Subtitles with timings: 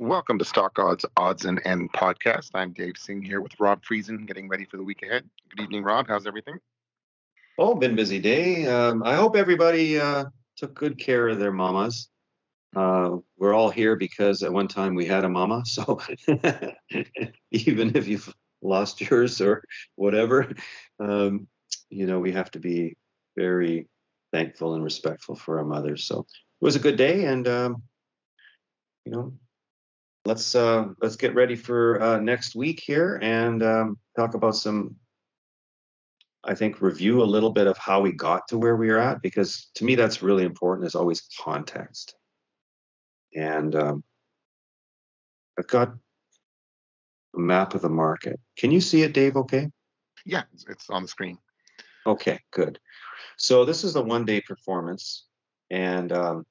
[0.00, 2.52] Welcome to Stock Odds Odds and End podcast.
[2.54, 5.28] I'm Dave Singh here with Rob Friesen, getting ready for the week ahead.
[5.54, 6.08] Good evening, Rob.
[6.08, 6.58] How's everything?
[7.58, 8.64] Oh, been busy day.
[8.64, 10.24] Um, I hope everybody uh,
[10.56, 12.08] took good care of their mamas.
[12.74, 15.64] Uh, we're all here because at one time we had a mama.
[15.66, 16.00] So
[17.50, 19.62] even if you've lost yours or
[19.96, 20.50] whatever,
[20.98, 21.46] um,
[21.90, 22.96] you know, we have to be
[23.36, 23.86] very
[24.32, 26.04] thankful and respectful for our mothers.
[26.04, 27.82] So it was a good day, and um,
[29.04, 29.34] you know,
[30.24, 34.96] let's uh, let's get ready for uh, next week here and um, talk about some.
[36.42, 39.20] I think review a little bit of how we got to where we are at
[39.20, 40.86] because to me that's really important.
[40.86, 42.14] Is always context,
[43.34, 44.04] and um,
[45.58, 45.92] I've got
[47.36, 48.40] a map of the market.
[48.56, 49.36] Can you see it, Dave?
[49.36, 49.68] Okay.
[50.26, 51.38] Yeah, it's, on the screen.
[52.06, 52.78] Okay, good.
[53.36, 55.26] So this is the one-day performance,
[55.70, 56.46] and um,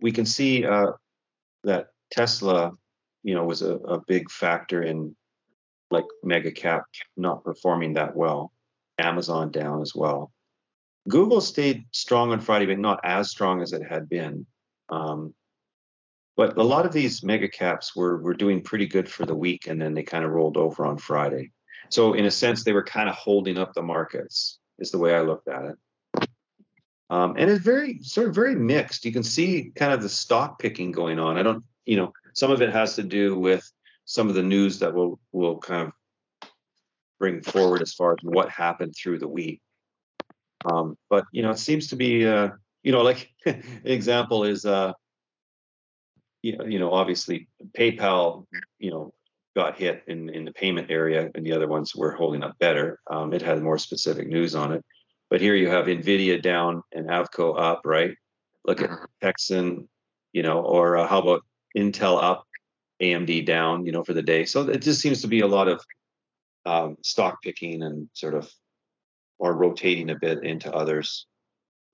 [0.00, 0.92] we can see uh,
[1.62, 2.72] that Tesla,
[3.22, 5.16] you know, was a, a big factor in
[5.90, 6.84] like mega cap
[7.16, 8.52] not performing that well.
[8.98, 10.30] Amazon down as well.
[11.08, 14.46] Google stayed strong on Friday, but not as strong as it had been.
[14.88, 15.34] Um,
[16.36, 19.66] but a lot of these mega caps were were doing pretty good for the week,
[19.66, 21.50] and then they kind of rolled over on Friday.
[21.90, 24.58] So in a sense, they were kind of holding up the markets.
[24.78, 26.28] Is the way I looked at it.
[27.10, 29.04] Um, and it's very sort of very mixed.
[29.04, 31.36] You can see kind of the stock picking going on.
[31.38, 33.70] I don't you know, some of it has to do with
[34.04, 35.92] some of the news that will will kind of
[37.18, 39.60] bring forward as far as what happened through the week.
[40.64, 42.50] Um, but you know, it seems to be, uh,
[42.82, 44.92] you know, like an example is, uh,
[46.42, 48.44] you know, obviously PayPal,
[48.78, 49.14] you know,
[49.56, 52.98] got hit in in the payment area, and the other ones were holding up better.
[53.10, 54.84] Um, it had more specific news on it.
[55.30, 58.14] But here you have Nvidia down and AVGO up, right?
[58.66, 59.04] Look at mm-hmm.
[59.22, 59.88] Texan,
[60.32, 61.42] you know, or uh, how about
[61.76, 62.46] Intel up,
[63.02, 64.44] AMD down, you know, for the day.
[64.44, 65.84] So it just seems to be a lot of
[66.66, 68.50] um, stock picking and sort of
[69.38, 71.26] or rotating a bit into others.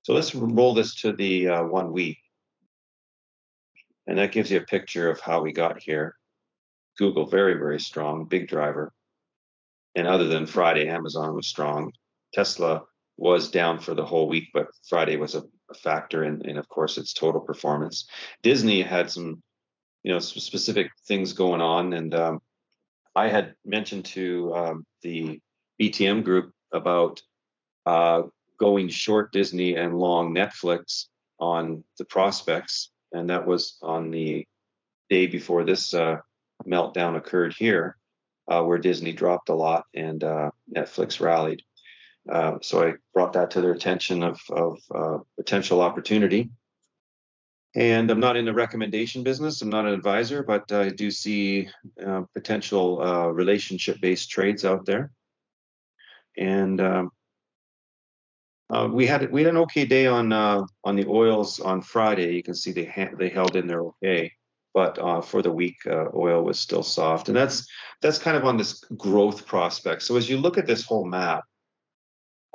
[0.03, 2.19] So let's roll this to the uh, one week.
[4.07, 6.15] And that gives you a picture of how we got here.
[6.97, 8.93] Google, very, very strong, big driver.
[9.95, 11.91] And other than Friday, Amazon was strong.
[12.33, 12.83] Tesla
[13.17, 16.67] was down for the whole week, but Friday was a, a factor in, in, of
[16.69, 18.07] course, its total performance.
[18.41, 19.43] Disney had some
[20.03, 22.41] you know specific things going on and um,
[23.15, 25.39] i had mentioned to um, the
[25.81, 27.21] btm group about
[27.85, 28.23] uh,
[28.59, 31.05] going short disney and long netflix
[31.39, 34.45] on the prospects and that was on the
[35.09, 36.17] day before this uh,
[36.65, 37.97] meltdown occurred here
[38.49, 41.61] uh, where disney dropped a lot and uh, netflix rallied.
[42.31, 46.49] Uh, so i brought that to their attention of, of uh, potential opportunity
[47.75, 49.61] and I'm not in the recommendation business.
[49.61, 51.69] I'm not an advisor, but I do see
[52.05, 55.11] uh, potential uh, relationship-based trades out there.
[56.37, 57.11] And um,
[58.69, 62.35] uh, we had we had an okay day on uh, on the oils on Friday.
[62.35, 64.31] You can see they ha- they held in there okay,
[64.73, 67.67] but uh, for the week, uh, oil was still soft, and that's
[68.01, 70.03] that's kind of on this growth prospect.
[70.03, 71.43] So as you look at this whole map,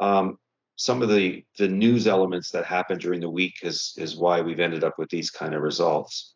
[0.01, 0.39] um,
[0.77, 4.61] some of the the news elements that happened during the week is is why we've
[4.61, 6.35] ended up with these kind of results.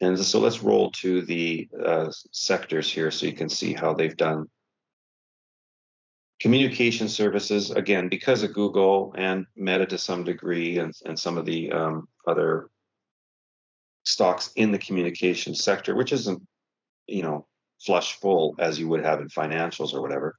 [0.00, 4.16] And so let's roll to the uh, sectors here so you can see how they've
[4.16, 4.46] done.
[6.40, 11.46] Communication services, again, because of Google and Meta to some degree, and, and some of
[11.46, 12.68] the um, other
[14.04, 16.42] stocks in the communication sector, which isn't,
[17.06, 17.46] you know,
[17.80, 20.36] flush full as you would have in financials or whatever.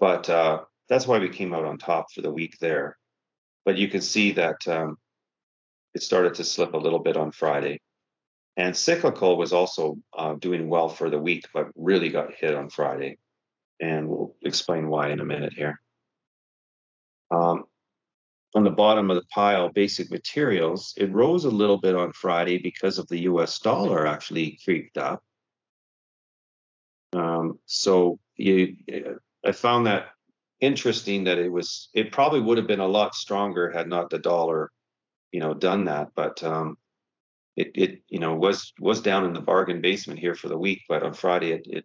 [0.00, 0.60] But uh,
[0.92, 2.98] that's why we came out on top for the week there.
[3.64, 4.98] But you can see that um,
[5.94, 7.80] it started to slip a little bit on Friday.
[8.58, 12.68] And cyclical was also uh, doing well for the week, but really got hit on
[12.68, 13.16] Friday.
[13.80, 15.80] And we'll explain why in a minute here.
[17.30, 17.64] Um,
[18.54, 22.58] on the bottom of the pile, basic materials, it rose a little bit on Friday
[22.58, 25.24] because of the US dollar actually creeped up.
[27.14, 28.76] Um, so you,
[29.42, 30.08] I found that
[30.62, 34.18] interesting that it was it probably would have been a lot stronger had not the
[34.18, 34.70] dollar
[35.32, 36.76] you know done that but um
[37.56, 40.80] it it you know was was down in the bargain basement here for the week
[40.88, 41.84] but on friday it, it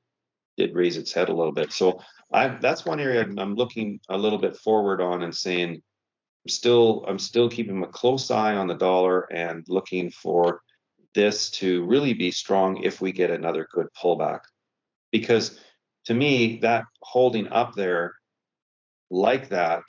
[0.57, 1.71] did raise its head a little bit.
[1.71, 2.01] So
[2.31, 7.03] i that's one area i'm looking a little bit forward on and saying i'm still
[7.07, 10.61] i'm still keeping a close eye on the dollar and looking for
[11.15, 14.41] this to really be strong if we get another good pullback.
[15.11, 15.59] Because
[16.05, 18.13] to me that holding up there
[19.09, 19.83] like that,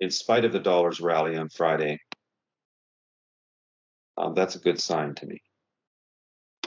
[0.00, 2.00] in spite of the dollar's rally on Friday,
[4.18, 5.40] um, that's a good sign to me.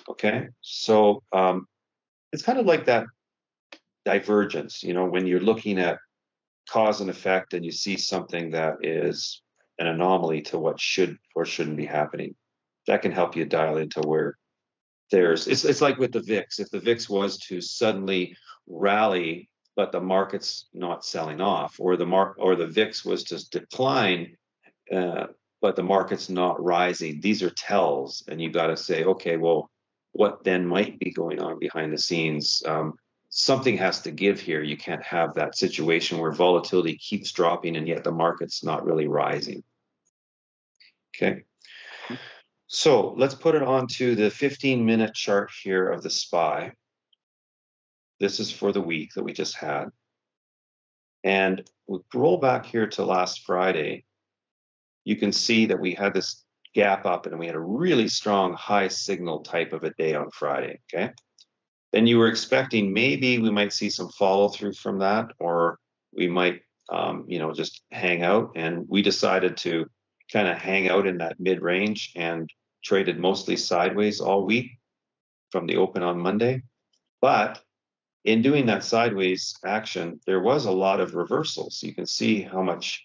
[0.10, 1.68] Okay, so um,
[2.32, 3.06] it's kind of like that
[4.06, 6.00] divergence, you know, when you're looking at
[6.70, 9.42] cause and effect and you see something that is
[9.80, 12.36] an anomaly to what should or shouldn't be happening.
[12.88, 14.38] That can help you dial into where
[15.12, 16.60] there's it's it's like with the VIX.
[16.60, 18.36] If the VIX was to suddenly
[18.68, 23.50] rally, but the market's not selling off, or the mark or the VIX was to
[23.50, 24.36] decline,
[24.94, 25.28] uh,
[25.62, 29.72] but the market's not rising, these are tells, and you got to say, okay, well,
[30.12, 32.62] what then might be going on behind the scenes?
[32.68, 32.96] Um,
[33.30, 34.62] something has to give here.
[34.62, 39.08] You can't have that situation where volatility keeps dropping and yet the market's not really
[39.08, 39.64] rising.
[41.16, 41.44] Okay.
[42.68, 46.74] So let's put it onto the 15 minute chart here of the SPY.
[48.20, 49.90] This is for the week that we just had.
[51.24, 54.06] And we roll back here to last Friday.
[55.04, 56.44] You can see that we had this
[56.76, 60.30] gap up and we had a really strong high signal type of a day on
[60.32, 60.80] Friday.
[60.94, 61.12] Okay
[61.92, 65.80] then you were expecting maybe we might see some follow through from that, or
[66.14, 68.52] we might, um, you know, just hang out.
[68.56, 69.88] And we decided to
[70.32, 72.50] kind of hang out in that mid range and
[72.84, 74.72] traded mostly sideways all week
[75.52, 76.62] from the open on Monday.
[77.22, 77.60] But
[78.30, 81.82] in doing that sideways action, there was a lot of reversals.
[81.82, 83.04] You can see how much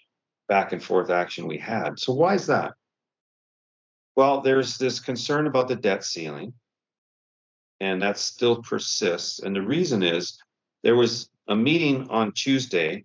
[0.49, 1.99] back and forth action we had.
[1.99, 2.75] So, why is that?
[4.17, 6.53] Well, there's this concern about the debt ceiling
[7.81, 9.41] and that still persists.
[9.41, 10.39] And the reason is
[10.83, 13.05] there was a meeting on Tuesday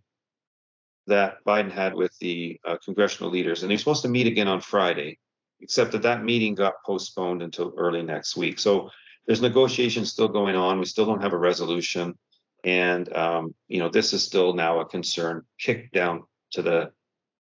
[1.07, 4.59] that Biden had with the uh, congressional leaders, and they're supposed to meet again on
[4.59, 5.17] Friday,
[5.61, 8.59] except that that meeting got postponed until early next week.
[8.59, 8.91] So
[9.29, 10.79] there's negotiations still going on.
[10.79, 12.17] We still don't have a resolution,
[12.63, 16.23] and um, you know this is still now a concern kicked down
[16.53, 16.91] to the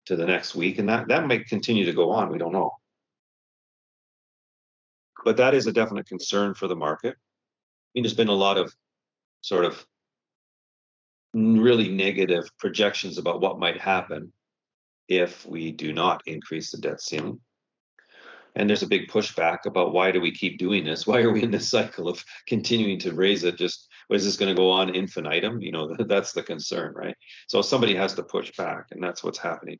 [0.06, 2.32] to the next week, and that that might continue to go on.
[2.32, 2.70] We don't know.
[5.26, 7.16] But that is a definite concern for the market.
[7.16, 8.72] I mean, there's been a lot of
[9.42, 9.86] sort of
[11.34, 14.32] really negative projections about what might happen
[15.06, 17.40] if we do not increase the debt ceiling.
[18.54, 21.06] And there's a big pushback about why do we keep doing this?
[21.06, 23.56] Why are we in this cycle of continuing to raise it?
[23.56, 25.60] Just is this going to go on infinitum?
[25.60, 27.16] You know, that's the concern, right?
[27.48, 29.78] So somebody has to push back, and that's what's happening.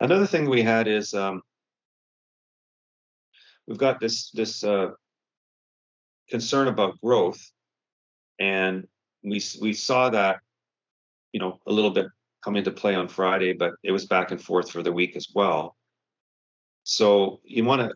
[0.00, 1.42] Another thing we had is um,
[3.66, 4.88] we've got this this uh,
[6.28, 7.40] concern about growth,
[8.40, 8.88] and
[9.22, 10.40] we we saw that
[11.32, 12.06] you know a little bit
[12.42, 15.28] come into play on Friday, but it was back and forth for the week as
[15.32, 15.76] well.
[16.84, 17.94] So you want to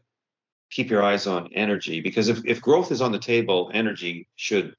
[0.71, 4.75] keep your eyes on energy because if, if growth is on the table, energy should,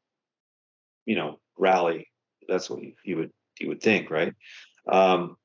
[1.06, 2.07] you know, rally.
[2.48, 4.33] That's what you would you would think, right?
[4.88, 5.36] Um,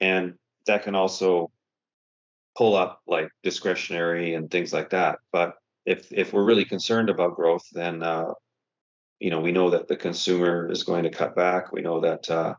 [0.00, 0.34] and
[0.66, 1.50] that can also
[2.56, 5.18] pull up like discretionary and things like that.
[5.32, 5.54] But
[5.84, 8.32] if if we're really concerned about growth, then uh,
[9.18, 11.72] you know we know that the consumer is going to cut back.
[11.72, 12.54] We know that uh,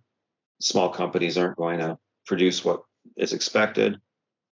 [0.60, 2.82] small companies aren't going to produce what
[3.18, 3.98] is expected.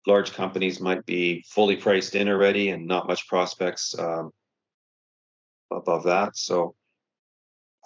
[0.07, 4.31] Large companies might be fully priced in already and not much prospects um,
[5.71, 6.37] above that.
[6.37, 6.75] So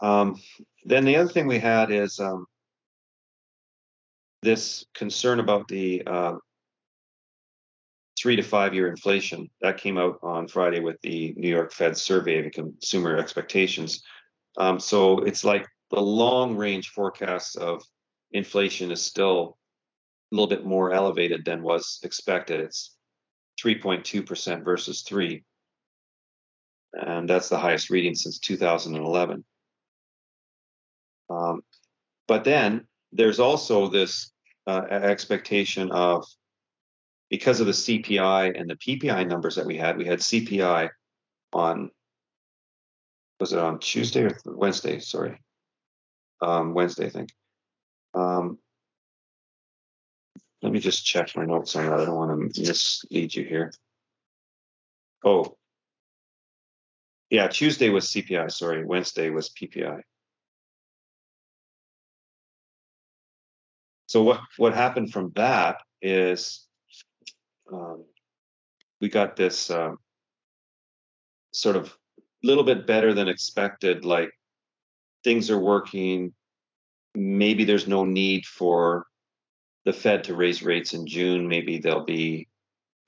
[0.01, 0.41] um,
[0.85, 2.47] then the other thing we had is um,
[4.43, 6.35] this concern about the uh,
[8.19, 9.49] three to five year inflation.
[9.61, 14.03] That came out on Friday with the New York Fed survey of consumer expectations.
[14.59, 17.83] Um, so it's like the long range forecast of
[18.33, 19.57] inflation is still
[20.35, 22.61] little bit more elevated than was expected.
[22.61, 22.97] It's
[23.63, 25.45] 3.2% versus 3.
[26.95, 29.45] And that's the highest reading since 2011.
[31.31, 31.63] Um,
[32.29, 34.33] but then there's also this
[34.67, 36.27] uh, expectation of
[37.31, 40.91] because of the CPI and the PPI numbers that we had, we had CPI
[41.53, 41.91] on
[43.41, 45.01] was it on Tuesday or Wednesday?
[45.01, 45.37] Sorry,
[46.41, 47.31] um, Wednesday, I think.
[48.15, 48.59] Um,
[50.63, 52.01] let me just check my notes on that.
[52.01, 53.73] I don't want to mislead you here.
[55.25, 55.57] Oh,
[57.31, 58.51] yeah, Tuesday was CPI.
[58.53, 60.03] Sorry, Wednesday was PPI.
[64.07, 66.67] So what what happened from that is
[67.73, 68.05] um,
[69.01, 69.97] we got this um,
[71.53, 71.97] sort of
[72.43, 74.05] little bit better than expected.
[74.05, 74.31] Like
[75.25, 76.35] things are working.
[77.15, 79.07] Maybe there's no need for
[79.85, 81.49] the Fed to raise rates in June.
[81.49, 82.49] Maybe they'll be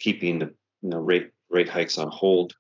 [0.00, 2.54] keeping the you know, rate rate hikes on hold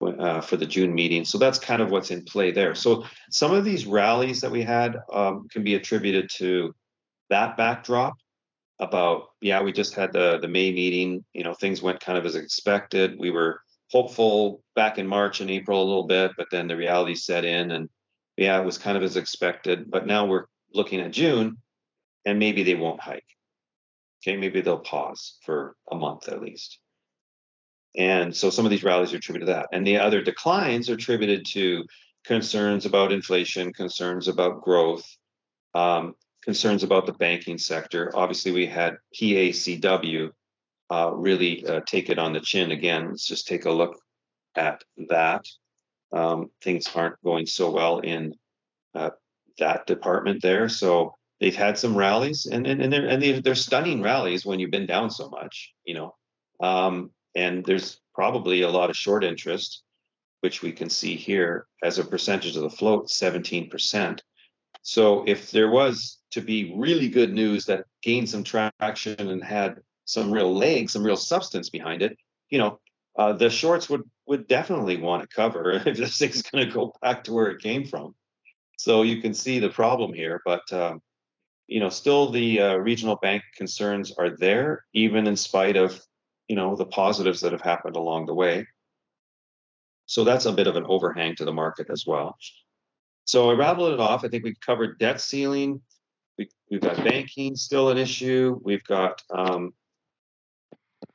[0.00, 1.24] uh, for the June meeting.
[1.24, 2.74] So that's kind of what's in play there.
[2.74, 6.74] So some of these rallies that we had um, can be attributed to
[7.30, 8.14] that backdrop
[8.78, 12.26] about yeah we just had the the may meeting you know things went kind of
[12.26, 13.60] as expected we were
[13.92, 17.70] hopeful back in March and April a little bit, but then the reality set in
[17.70, 17.88] and
[18.36, 19.90] yeah, it was kind of as expected.
[19.90, 21.58] But now we're looking at June
[22.24, 23.26] and maybe they won't hike.
[24.22, 26.78] Okay, maybe they'll pause for a month at least.
[27.96, 29.68] And so some of these rallies are attributed to that.
[29.72, 31.84] And the other declines are attributed to
[32.24, 35.04] concerns about inflation, concerns about growth,
[35.74, 38.10] um, concerns about the banking sector.
[38.14, 40.30] Obviously, we had PACW
[40.90, 43.10] uh, really uh, take it on the chin again.
[43.10, 43.98] Let's just take a look
[44.54, 45.46] at that.
[46.12, 48.34] Um, things aren't going so well in
[48.94, 49.10] uh,
[49.58, 50.68] that department there.
[50.68, 54.60] So they've had some rallies, and and, and they're and they're, they're stunning rallies when
[54.60, 56.14] you've been down so much, you know.
[56.60, 59.82] Um, and there's probably a lot of short interest,
[60.40, 64.20] which we can see here as a percentage of the float, 17%.
[64.82, 69.80] So if there was to be really good news that gained some traction and had
[70.04, 72.16] some real legs, some real substance behind it,
[72.50, 72.78] you know,
[73.18, 76.94] uh, the shorts would would definitely want to cover if this thing's going to go
[77.02, 78.14] back to where it came from.
[78.78, 81.00] So you can see the problem here, but um,
[81.72, 85.98] you know, still the uh, regional bank concerns are there, even in spite of
[86.46, 88.66] you know the positives that have happened along the way.
[90.04, 92.36] So that's a bit of an overhang to the market as well.
[93.24, 94.22] So I rattled it off.
[94.22, 95.80] I think we've covered debt ceiling.
[96.36, 98.60] We, have got banking still an issue.
[98.62, 99.72] We've got um,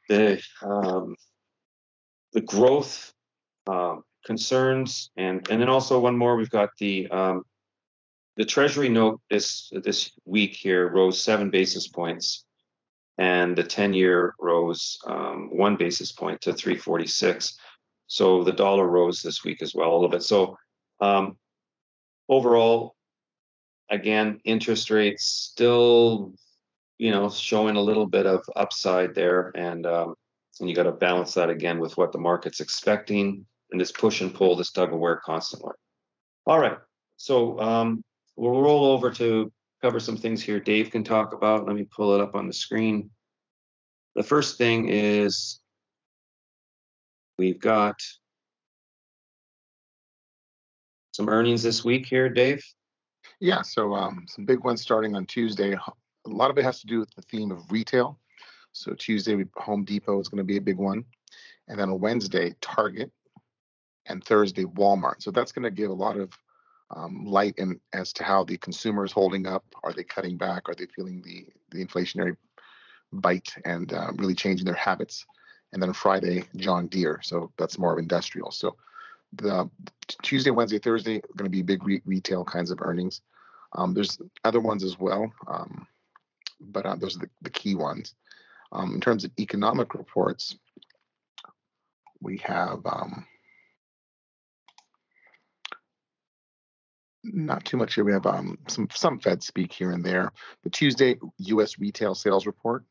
[0.09, 1.15] the um,
[2.33, 3.13] the growth
[3.67, 6.35] um, concerns, and and then also one more.
[6.35, 7.43] We've got the um,
[8.37, 12.45] the Treasury note this this week here rose seven basis points,
[13.17, 17.57] and the ten year rose um, one basis point to 346.
[18.07, 20.23] So the dollar rose this week as well a little bit.
[20.23, 20.57] So
[21.01, 21.37] um,
[22.29, 22.95] overall,
[23.89, 26.33] again, interest rates still
[26.97, 30.15] you know, showing a little bit of upside there, and um,
[30.59, 34.21] and you got to balance that again with what the market's expecting, and this push
[34.21, 35.73] and pull, this tug of war constantly.
[36.45, 36.77] All right,
[37.17, 38.03] so um,
[38.37, 39.51] we'll roll over to
[39.81, 40.59] cover some things here.
[40.59, 41.67] Dave can talk about.
[41.67, 43.09] Let me pull it up on the screen.
[44.15, 45.59] The first thing is
[47.37, 47.99] we've got
[51.11, 52.63] some earnings this week here, Dave.
[53.39, 55.75] Yeah, so um, some big ones starting on Tuesday
[56.27, 58.19] a lot of it has to do with the theme of retail.
[58.73, 61.03] So Tuesday, Home Depot is going to be a big one,
[61.67, 63.11] and then on Wednesday, Target,
[64.05, 65.21] and Thursday, Walmart.
[65.21, 66.31] So that's going to give a lot of
[66.91, 69.65] um, light in as to how the consumer is holding up.
[69.83, 70.69] Are they cutting back?
[70.69, 72.37] Are they feeling the the inflationary
[73.11, 75.25] bite and uh, really changing their habits?
[75.73, 77.19] And then Friday, John Deere.
[77.21, 78.51] So that's more of industrial.
[78.51, 78.77] So
[79.33, 79.69] the
[80.23, 83.21] Tuesday, Wednesday, Thursday are going to be big re- retail kinds of earnings.
[83.73, 85.31] Um, there's other ones as well.
[85.45, 85.85] Um,
[86.59, 88.15] but uh, those are the, the key ones.
[88.71, 90.57] Um, in terms of economic reports,
[92.21, 92.85] we have
[97.33, 98.03] not too much here.
[98.03, 100.31] We have um, some some Fed speak here and there.
[100.63, 101.79] The Tuesday U.S.
[101.79, 102.83] retail sales report,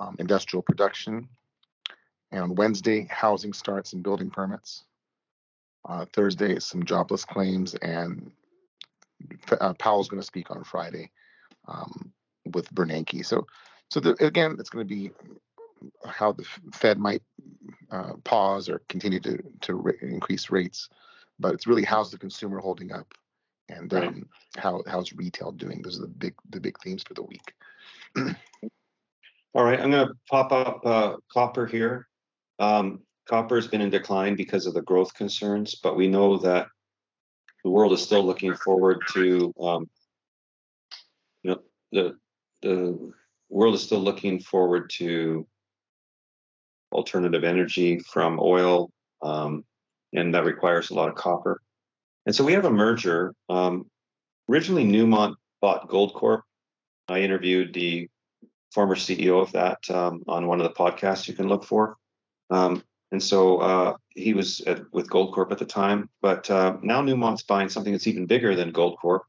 [0.00, 1.28] um, industrial production,
[2.32, 4.84] and on Wednesday housing starts and building permits.
[5.88, 8.30] Uh, Thursday some jobless claims, and
[9.60, 11.10] uh, Powell's going to speak on Friday.
[11.68, 12.12] Um,
[12.54, 13.24] with Bernanke.
[13.24, 13.46] So,
[13.90, 15.10] so the, again, it's going to be
[16.06, 17.22] how the Fed might
[17.90, 20.88] uh, pause or continue to to increase rates,
[21.38, 23.12] but it's really how's the consumer holding up,
[23.68, 24.08] and right.
[24.08, 25.82] um, how how's retail doing.
[25.82, 27.52] Those are the big the big themes for the week.
[29.54, 32.06] All right, I'm going to pop up uh, copper here.
[32.58, 36.68] Um, copper has been in decline because of the growth concerns, but we know that
[37.64, 39.88] the world is still looking forward to um,
[41.42, 41.58] you know
[41.92, 42.16] the
[42.62, 43.12] the
[43.48, 45.46] world is still looking forward to
[46.92, 48.90] alternative energy from oil,
[49.22, 49.64] um,
[50.12, 51.60] and that requires a lot of copper.
[52.26, 53.34] And so we have a merger.
[53.48, 53.86] Um,
[54.50, 56.42] originally, Newmont bought Goldcorp.
[57.08, 58.08] I interviewed the
[58.72, 61.96] former CEO of that um, on one of the podcasts you can look for.
[62.50, 67.00] Um, and so uh, he was at, with Goldcorp at the time, but uh, now
[67.00, 69.20] Newmont's buying something that's even bigger than Goldcorp.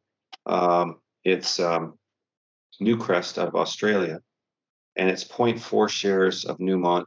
[0.47, 1.97] Um, it's um,
[2.81, 4.19] Newcrest out of Australia,
[4.95, 7.05] and it's 0.4 shares of Newmont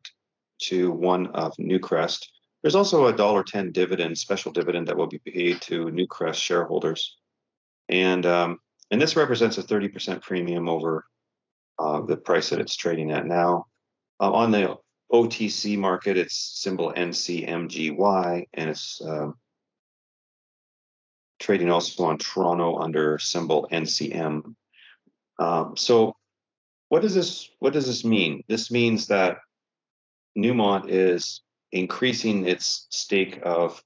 [0.63, 2.27] to one of Newcrest.
[2.63, 7.17] There's also a $1.10 dividend, special dividend that will be paid to Newcrest shareholders.
[7.89, 8.59] And, um,
[8.91, 11.05] and this represents a 30% premium over
[11.79, 13.67] uh, the price that it's trading at now.
[14.21, 14.77] Uh, on the
[15.13, 19.31] OTC market, it's symbol NCMGY, and it's uh,
[21.39, 24.55] trading also on Toronto under symbol NCM.
[25.39, 26.17] Um, so
[26.91, 28.45] what does this what does this mean?
[28.47, 29.39] This means that
[30.37, 31.41] Newmont is
[31.73, 33.83] increasing its stake of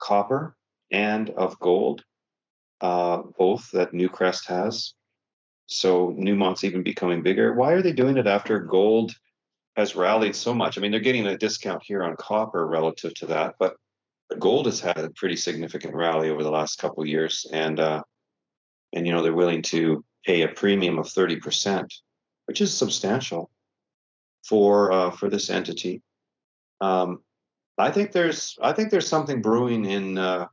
[0.00, 0.56] copper
[0.90, 2.04] and of gold,
[2.80, 4.94] uh, both that Newcrest has.
[5.66, 7.54] So Newmont's even becoming bigger.
[7.54, 9.12] Why are they doing it after gold
[9.76, 10.76] has rallied so much?
[10.76, 13.76] I mean, they're getting a discount here on copper relative to that, but
[14.38, 18.02] gold has had a pretty significant rally over the last couple of years, and uh,
[18.92, 21.92] and you know they're willing to pay a premium of thirty percent,
[22.46, 23.50] which is substantial
[24.44, 26.02] for uh, for this entity.
[26.80, 27.22] Um,
[27.78, 30.46] I think there's I think there's something brewing in uh,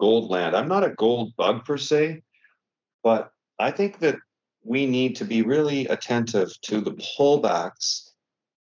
[0.00, 0.54] gold land.
[0.54, 2.22] I'm not a gold bug per se,
[3.02, 4.16] but I think that
[4.64, 8.10] we need to be really attentive to the pullbacks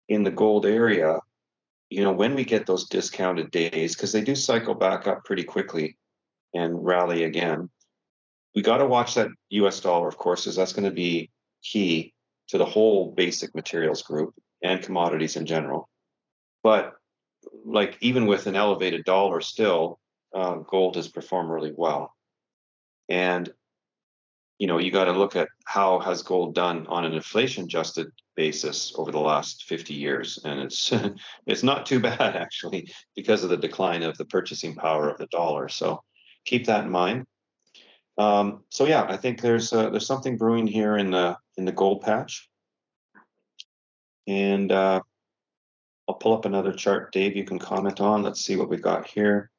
[0.08, 1.20] in the gold area.
[1.90, 5.44] You know, when we get those discounted days, because they do cycle back up pretty
[5.44, 5.98] quickly
[6.54, 7.70] and rally again.
[8.56, 11.30] We got to watch that US dollar, of course, because that's going to be
[11.64, 12.14] key
[12.50, 15.89] to the whole basic materials group and commodities in general.
[16.64, 16.94] But
[17.66, 20.00] like even with an elevated dollar, still
[20.34, 22.14] uh, gold has performed really well.
[23.08, 23.50] And
[24.58, 28.08] you know you got to look at how has gold done on an inflation adjusted
[28.36, 30.40] basis over the last 50 years.
[30.44, 30.92] And it's
[31.48, 35.28] it's not too bad actually because of the decline of the purchasing power of the
[35.28, 35.70] dollar.
[35.70, 36.04] So
[36.46, 37.26] keep that in mind.
[38.18, 41.72] Um, so yeah i think there's uh, there's something brewing here in the in the
[41.72, 42.50] gold patch.
[44.28, 45.02] And uh,
[46.10, 48.24] I'll pull up another chart, Dave, you can comment on.
[48.24, 49.52] Let's see what we've got here.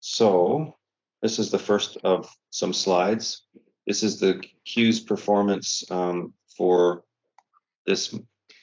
[0.00, 0.76] So
[1.22, 3.44] this is the first of some slides.
[3.86, 7.04] This is the Q's performance um, for
[7.86, 8.12] this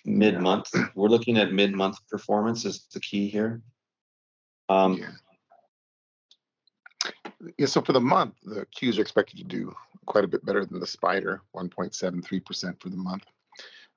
[0.04, 0.72] mid-month.
[0.94, 3.62] We're looking at mid-month performance is the key here.
[4.68, 5.12] Um, yeah.
[7.58, 7.66] yeah.
[7.68, 9.74] So for the month, the Qs are expected to do
[10.06, 13.24] quite a bit better than the Spider, 1.73% for the month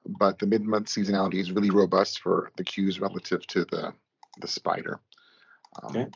[0.06, 3.92] but the mid-month seasonality is really robust for the Qs relative to the
[4.40, 5.00] the spider.
[5.82, 6.06] Um, okay.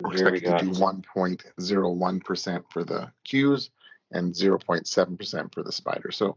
[0.00, 3.70] We're expected we to do 1.01% for the Qs
[4.10, 6.10] and 0.7% for the spider.
[6.10, 6.36] So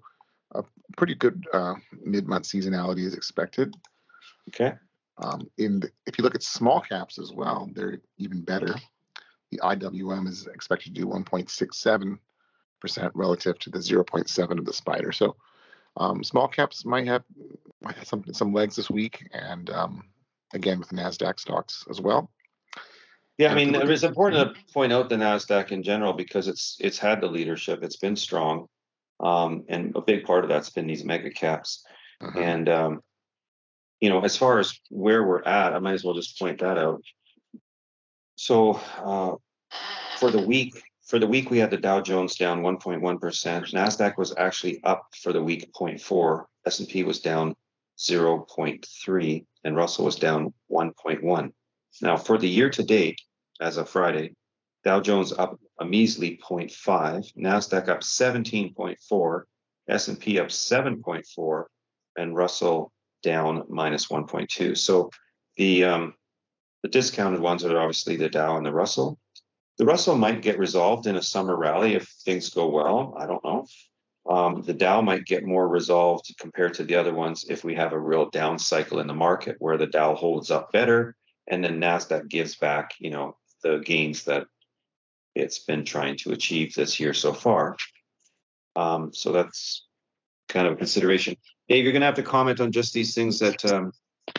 [0.54, 0.64] a
[0.98, 3.76] pretty good uh, mid-month seasonality is expected.
[4.50, 4.74] Okay.
[5.18, 8.76] Um, in the, if you look at small caps as well, they're even better.
[9.52, 12.20] The IWM is expected to do 1.67
[12.86, 15.12] percent relative to the 0.7 of the spider.
[15.12, 15.36] So
[15.98, 17.24] um, small caps might have
[17.82, 20.04] might have some some legs this week, and um,
[20.54, 22.30] again with Nasdaq stocks as well.
[23.40, 27.00] Yeah, I mean it's important to point out the Nasdaq in general because it's it's
[27.00, 28.68] had the leadership, it's been strong,
[29.20, 31.84] um, and a big part of that's been these mega caps.
[32.22, 32.40] Uh-huh.
[32.40, 33.02] And um,
[34.00, 36.78] you know, as far as where we're at, I might as well just point that
[36.78, 37.02] out.
[38.36, 39.36] So uh,
[40.20, 43.02] for the week, for the week, we had the Dow Jones down 1.1%.
[43.74, 46.46] NASDAQ was actually up for the week 0.4.
[46.66, 47.56] S&P was down
[48.00, 51.52] 0.3 and Russell was down 1.1.
[52.02, 53.20] Now for the year to date,
[53.62, 54.34] as of Friday,
[54.84, 59.44] Dow Jones up a measly 0.5, NASDAQ up 17.4,
[59.88, 61.64] S&P up 7.4,
[62.18, 62.92] and Russell
[63.24, 64.78] down minus 1.2.
[64.78, 65.10] So
[65.58, 66.14] the um,
[66.84, 69.18] the discounted ones are obviously the Dow and the Russell.
[69.78, 73.14] The Russell might get resolved in a summer rally if things go well.
[73.18, 73.66] I don't know.
[74.28, 77.94] Um, the Dow might get more resolved compared to the other ones if we have
[77.94, 81.16] a real down cycle in the market where the Dow holds up better
[81.48, 84.48] and then Nasdaq gives back, you know, the gains that
[85.36, 87.76] it's been trying to achieve this year so far.
[88.76, 89.86] Um, so that's
[90.50, 91.36] kind of a consideration.
[91.68, 93.92] Dave, you're going to have to comment on just these things that um,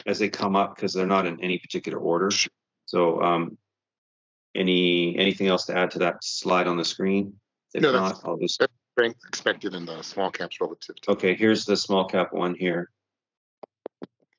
[0.07, 2.31] as they come up because they're not in any particular order.
[2.87, 3.59] So um,
[4.57, 7.35] any anything else to add to that slide on the screen?
[7.75, 10.97] If no, not, I'll just strength expected in the small caps relative.
[11.03, 12.91] To okay, here's the small cap one here.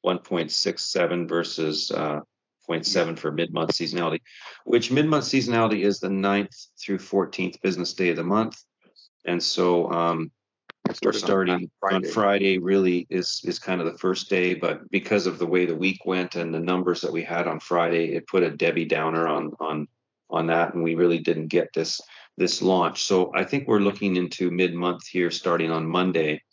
[0.06, 2.22] 1.67 versus uh,
[2.70, 4.22] 0.7 for mid-month seasonality,
[4.64, 8.56] which mid-month seasonality is the 9th through 14th business day of the month.
[9.26, 10.32] And so um,
[11.04, 11.96] we're starting on Friday.
[11.96, 12.58] on Friday.
[12.58, 16.06] really is is kind of the first day, but because of the way the week
[16.06, 19.52] went and the numbers that we had on Friday, it put a Debbie Downer on
[19.60, 19.88] on
[20.30, 22.02] on that, and we really didn't get this
[22.38, 23.04] this launch.
[23.04, 26.44] So I think we're looking into mid month here, starting on Monday.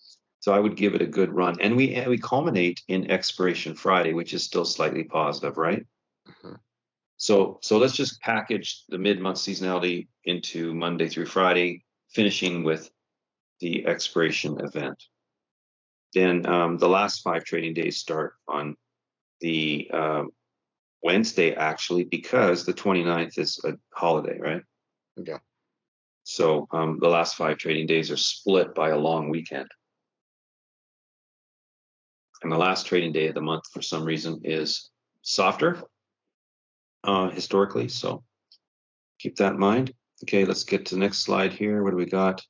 [0.40, 4.12] So I would give it a good run, and we we culminate in Expiration Friday,
[4.12, 5.86] which is still slightly positive, right?
[6.28, 6.54] Mm-hmm.
[7.16, 12.90] So so let's just package the mid month seasonality into Monday through Friday, finishing with
[13.60, 15.02] the expiration event.
[16.12, 18.76] Then um, the last five trading days start on
[19.40, 20.30] the um,
[21.04, 24.62] Wednesday actually because the 29th is a holiday, right?
[25.16, 25.38] Yeah.
[26.24, 29.68] So um, the last five trading days are split by a long weekend.
[32.42, 34.90] and the last trading day of the month for some reason is
[35.22, 35.82] softer
[37.02, 37.88] uh, historically.
[37.88, 38.22] So
[39.18, 39.94] keep that in mind.
[40.24, 41.82] Okay, let's get to the next slide here.
[41.82, 42.42] What do we got?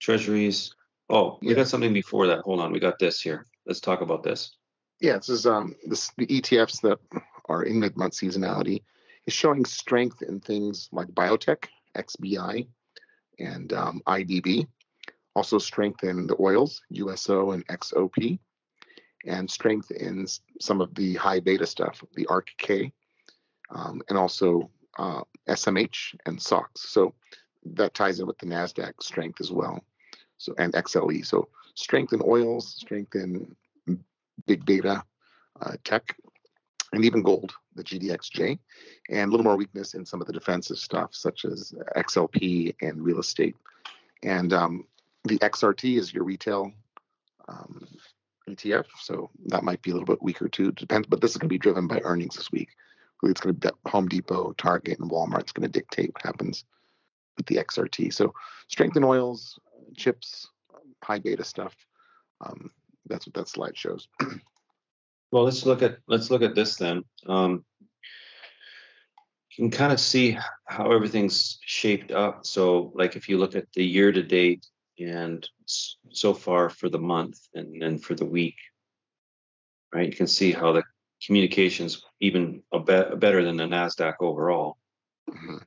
[0.00, 0.74] Treasuries.
[1.10, 1.56] Oh, we Yeah.
[1.56, 2.40] got something before that.
[2.40, 3.46] Hold on, we got this here.
[3.66, 4.56] Let's talk about this.
[5.00, 6.98] Yeah, this is um this the ETFs that
[7.46, 8.82] are in mid-month seasonality
[9.26, 12.66] is showing strength in things like biotech, XBI,
[13.38, 14.66] and um, IBB.
[15.34, 18.38] Also strength in the oils, USO and XOP,
[19.26, 20.26] and strength in
[20.60, 22.92] some of the high beta stuff, the ARKK,
[23.70, 26.88] um, and also uh, SMH and SOX.
[26.88, 27.14] So
[27.74, 29.84] that ties in with the Nasdaq strength as well.
[30.38, 31.26] So and XLE.
[31.26, 33.54] So strength in oils, strength in
[34.46, 35.02] big data,
[35.60, 36.16] uh, tech,
[36.92, 38.58] and even gold, the GDXJ,
[39.10, 43.02] and a little more weakness in some of the defensive stuff, such as XLP and
[43.02, 43.56] real estate.
[44.22, 44.86] And um,
[45.24, 46.72] the XRT is your retail
[47.48, 47.86] um,
[48.48, 50.72] ETF, so that might be a little bit weaker too.
[50.72, 52.70] Depends, but this is going to be driven by earnings this week.
[53.22, 56.64] Really, it's going to be Home Depot, Target, and Walmart's going to dictate what happens
[57.36, 58.12] with the XRT.
[58.12, 58.32] So
[58.68, 59.58] strength in oils,
[59.96, 60.48] chips,
[61.02, 61.74] high beta stuff.
[62.44, 62.70] Um,
[63.06, 64.08] that's what that slide shows.
[65.30, 67.02] Well, let's look at let's look at this then.
[67.26, 67.64] Um,
[69.50, 70.36] you can kind of see
[70.66, 72.44] how everything's shaped up.
[72.46, 74.66] So, like if you look at the year to date
[74.98, 75.46] and
[76.10, 78.56] so far for the month and then for the week,
[79.94, 80.08] right?
[80.08, 80.84] You can see how the
[81.24, 84.76] communications even a bet better than the Nasdaq overall,
[85.28, 85.62] Mhm.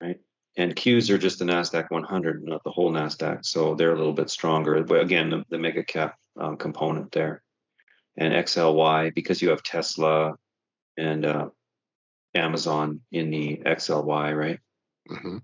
[0.00, 0.20] right?
[0.56, 4.12] And Qs are just the Nasdaq 100, not the whole Nasdaq, so they're a little
[4.12, 4.82] bit stronger.
[4.82, 7.43] But again, the, the mega cap um, component there,
[8.16, 10.34] and XLY because you have Tesla
[10.96, 11.48] and uh,
[12.34, 14.60] Amazon in the XLY, right?
[15.08, 15.42] Mhm.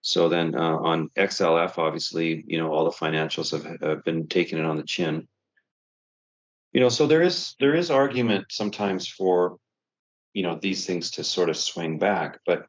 [0.00, 4.58] So then uh, on XLF, obviously, you know, all the financials have, have been taking
[4.58, 5.28] it on the chin.
[6.72, 9.58] You know, so there is there is argument sometimes for,
[10.34, 12.66] you know, these things to sort of swing back, but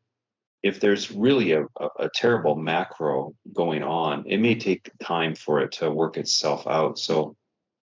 [0.62, 5.62] if there's really a, a, a terrible macro going on, it may take time for
[5.62, 6.98] it to work itself out.
[6.98, 7.36] So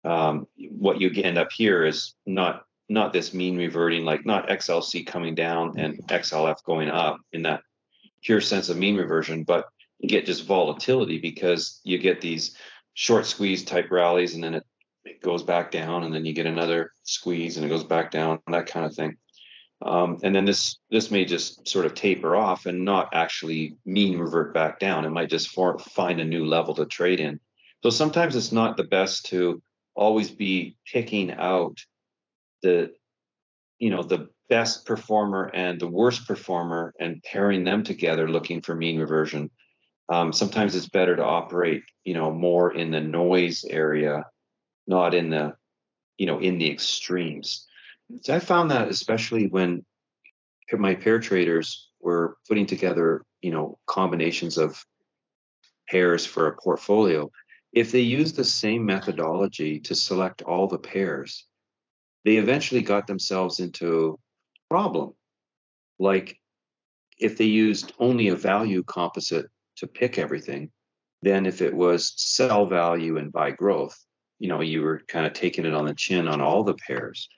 [0.04, 5.08] um, what you end up here is not not this mean reverting, like not XLC
[5.08, 7.62] coming down and XLF going up in that
[8.22, 9.66] pure sense of mean reversion, but
[10.00, 12.58] you get just volatility because you get these
[12.94, 14.66] short squeeze type rallies and then it,
[15.06, 18.40] it goes back down and then you get another squeeze and it goes back down,
[18.48, 19.16] that kind of thing.
[19.84, 24.20] Um, and then this this may just sort of taper off and not actually mean
[24.20, 25.06] revert back down.
[25.06, 27.40] It might just for, find a new level to trade in.
[27.82, 29.62] So sometimes it's not the best to
[29.96, 31.78] always be picking out
[32.64, 32.92] the
[33.80, 38.76] you know the best performer and the worst performer and pairing them together looking for
[38.76, 39.50] mean reversion.
[40.12, 44.26] Um, sometimes it's better to operate you know more in the noise area
[44.88, 45.54] not in the
[46.18, 47.66] you know in the extremes.
[48.22, 49.86] So i found that especially when
[50.74, 54.84] my pair traders were putting together you know combinations of
[55.90, 57.30] pairs for a portfolio
[57.74, 61.48] if they use the same methodology to select all the pairs
[62.24, 65.14] they eventually got themselves into a problem.
[66.00, 66.38] Like
[67.20, 70.72] if they used only a value composite to pick everything,
[71.22, 73.98] then if it was sell value and buy growth,
[74.40, 77.30] you know, you were kind of taking it on the chin on all the pairs.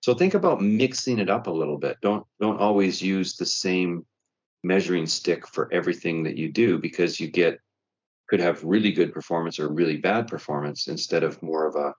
[0.00, 1.96] So think about mixing it up a little bit.
[2.02, 4.06] Don't don't always use the same
[4.62, 7.58] measuring stick for everything that you do because you get
[8.28, 11.94] could have really good performance or really bad performance instead of more of a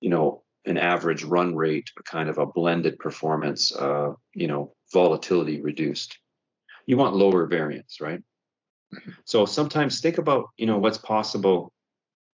[0.00, 5.60] you know an average run rate, kind of a blended performance, uh, you know, volatility
[5.60, 6.18] reduced.
[6.86, 8.20] You want lower variance, right?
[9.24, 11.72] So sometimes think about, you know, what's possible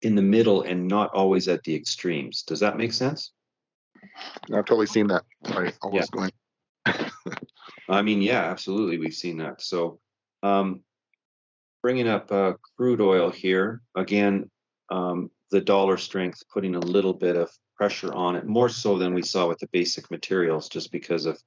[0.01, 2.43] in the middle and not always at the extremes.
[2.43, 3.33] Does that make sense?
[4.53, 5.23] I've totally seen that.
[5.55, 6.33] Right, always going.
[7.89, 8.99] I mean, yeah, absolutely.
[8.99, 9.63] We've seen that.
[9.63, 10.01] So,
[10.43, 10.81] um,
[11.83, 14.49] bringing up uh, crude oil here again,
[14.91, 19.13] um, the dollar strength putting a little bit of pressure on it, more so than
[19.15, 21.39] we saw with the basic materials, just because of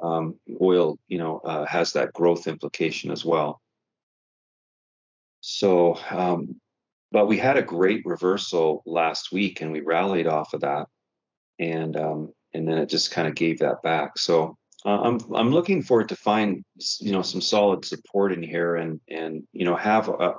[0.00, 3.60] um, oil, you know, uh, has that growth implication as well.
[5.40, 6.60] So, um,
[7.10, 10.86] but we had a great reversal last week, and we rallied off of that,
[11.58, 14.18] and um, and then it just kind of gave that back.
[14.18, 16.64] So uh, I'm I'm looking forward to find
[17.00, 20.34] you know some solid support in here, and and you know have uh,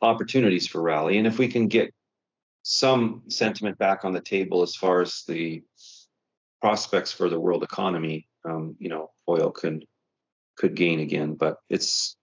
[0.00, 1.92] opportunities for rally, and if we can get
[2.62, 5.62] some sentiment back on the table as far as the
[6.60, 9.84] prospects for the world economy, um, you know, oil could
[10.56, 12.16] could gain again, but it's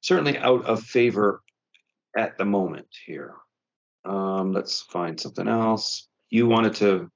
[0.00, 1.40] certainly out of favor
[2.16, 3.34] at the moment here.
[4.04, 6.08] Um, let's find something else.
[6.30, 7.10] You wanted to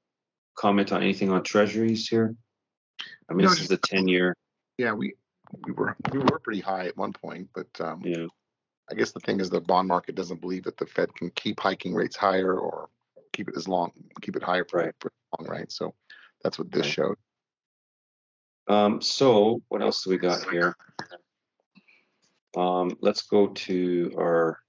[0.60, 2.34] comment on anything on treasuries here?
[3.28, 4.36] I mean, No, this is just- the ten-year.
[4.76, 5.14] Yeah, we
[5.66, 8.26] we were we were pretty high at one point, but um, Yeah.
[8.90, 11.58] I guess the thing is the bond market doesn't believe that the Fed can keep
[11.60, 12.88] hiking rates higher or
[13.32, 14.94] keep it as long, keep it higher for, Right.
[15.00, 15.70] for long, right?
[15.72, 15.94] So
[16.42, 16.92] that's what this Right.
[16.92, 17.18] showed.
[18.68, 20.76] Um, so what else do we got here?
[22.56, 24.60] Um, let's go to our.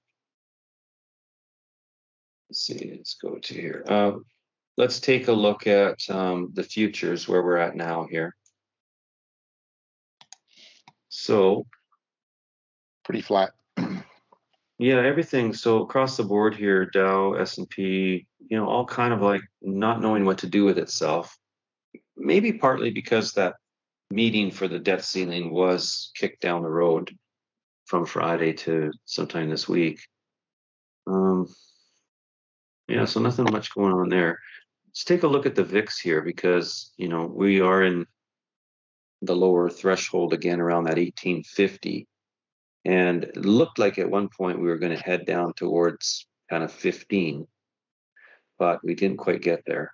[2.49, 2.93] Let's see.
[2.97, 3.83] Let's go to here.
[3.87, 4.19] Uh,
[4.81, 8.35] let's take a look at um, the futures where we're at now here.
[11.09, 11.67] So
[13.03, 13.51] Pretty flat.
[14.77, 15.53] Yeah, everything.
[15.53, 20.25] So across the board here, Dow, S&P, you know, all kind of like not knowing
[20.25, 21.37] what to do with itself.
[22.17, 23.55] Maybe partly because that
[24.09, 27.15] meeting for the debt ceiling was kicked down the road
[27.85, 29.99] from Friday to sometime this week.
[31.05, 31.47] Um,
[32.87, 34.39] yeah, so nothing much going on there.
[34.91, 38.05] Let's take a look at the VIX here because, you know, we are in
[39.21, 42.09] the lower threshold again around that 1850
[42.83, 46.61] and it looked like at one point we were going to head down towards kind
[46.61, 47.47] of 15
[48.59, 49.93] but we didn't quite get there.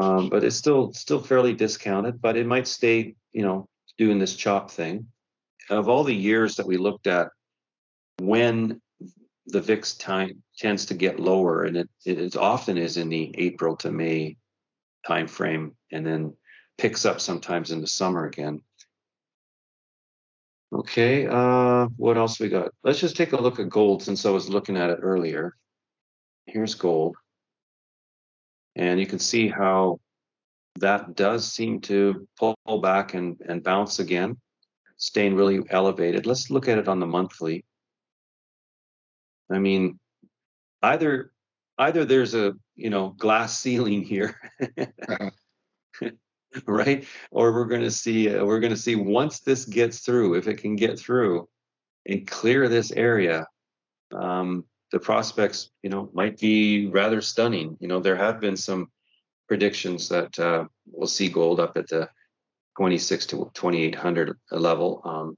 [0.00, 3.68] Um, but it's still still fairly discounted but it might stay you know
[3.98, 5.08] doing this chop thing.
[5.68, 7.28] Of all the years that we looked at
[8.18, 8.80] when
[9.46, 13.76] the vix time tends to get lower and it, it often is in the april
[13.76, 14.36] to may
[15.06, 16.34] time frame and then
[16.78, 18.60] picks up sometimes in the summer again
[20.74, 22.72] Okay, uh, what else we got?
[22.82, 25.54] Let's just take a look at gold since I was looking at it earlier.
[26.46, 27.16] Here's gold.
[28.74, 30.00] And you can see how
[30.80, 34.36] that does seem to pull back and, and bounce again,
[34.96, 36.26] staying really elevated.
[36.26, 37.64] Let's look at it on the monthly.
[39.54, 39.98] I mean,
[40.82, 41.32] either
[41.78, 44.36] either there's a you know glass ceiling here
[46.66, 47.06] right?
[47.30, 50.46] Or we're going to see uh, we're going to see once this gets through, if
[50.48, 51.48] it can get through
[52.06, 53.46] and clear this area,
[54.14, 57.76] um, the prospects, you know, might be rather stunning.
[57.80, 58.90] You know, there have been some
[59.48, 62.08] predictions that uh, we'll see gold up at the
[62.76, 65.00] 26 to 2800 level.
[65.04, 65.36] Um,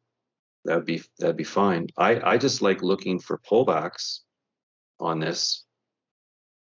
[0.67, 1.87] that'd be that'd be fine.
[1.97, 4.21] I I just like looking for pullbacks
[5.01, 5.65] on this,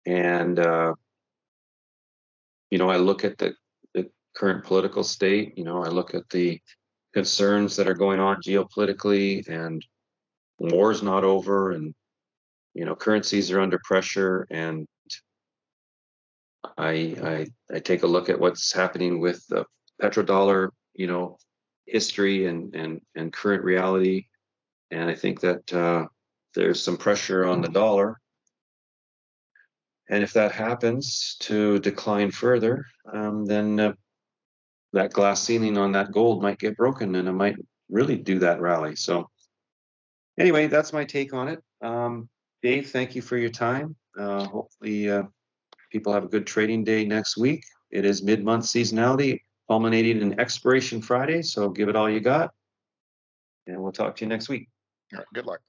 [0.05, 0.93] and uh,
[2.69, 3.53] you know, I look at the
[3.93, 5.57] the current political state.
[5.57, 6.59] You know, I look at the
[7.13, 9.83] concerns that are going on geopolitically, and
[10.59, 11.93] war's not over, and
[12.73, 14.87] you know, currencies are under pressure, and
[16.77, 19.65] I I, I take a look at what's happening with the
[20.01, 21.37] petrodollar, you know,
[21.85, 24.27] history and and and current reality,
[24.91, 26.07] and I think that uh,
[26.55, 28.19] there's some pressure on the dollar.
[30.09, 33.93] And if that happens to decline further, um, then uh,
[34.91, 37.55] that glass ceiling on that gold might get broken and it might
[37.89, 38.95] really do that rally.
[38.95, 39.29] So
[40.37, 41.63] anyway, that's my take on it.
[41.81, 42.29] Um,
[42.61, 43.95] Dave, thank you for your time.
[44.17, 45.23] Uh, hopefully uh,
[45.91, 47.63] people have a good trading day next week.
[47.89, 51.41] It is mid-month seasonality, culminating in expiration Friday.
[51.41, 52.53] So give it all you got.
[53.67, 54.69] And we'll talk to you next week.
[55.13, 55.61] All right, good luck.